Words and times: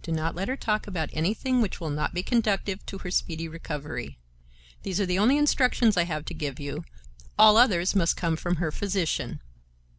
Do 0.00 0.10
not 0.10 0.34
let 0.34 0.48
her 0.48 0.56
talk 0.56 0.86
about 0.86 1.10
anything 1.12 1.60
which 1.60 1.80
will 1.82 1.90
not 1.90 2.14
be 2.14 2.22
conducive 2.22 2.86
to 2.86 2.96
her 2.96 3.10
speedy 3.10 3.46
recovery. 3.46 4.16
These 4.84 5.02
are 5.02 5.04
the 5.04 5.18
only 5.18 5.36
instructions 5.36 5.98
I 5.98 6.04
have 6.04 6.24
to 6.24 6.32
give 6.32 6.58
you; 6.58 6.86
all 7.38 7.58
others 7.58 7.94
must 7.94 8.16
come 8.16 8.36
from 8.36 8.56
her 8.56 8.72
physician." 8.72 9.42